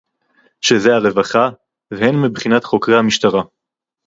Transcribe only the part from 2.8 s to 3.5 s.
המשטרה